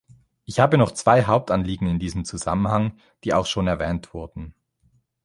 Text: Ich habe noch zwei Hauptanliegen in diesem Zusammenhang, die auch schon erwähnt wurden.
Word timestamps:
Ich 0.45 0.59
habe 0.59 0.79
noch 0.79 0.93
zwei 0.93 1.25
Hauptanliegen 1.25 1.87
in 1.87 1.99
diesem 1.99 2.25
Zusammenhang, 2.25 2.97
die 3.23 3.35
auch 3.35 3.45
schon 3.45 3.67
erwähnt 3.67 4.15
wurden. 4.15 4.55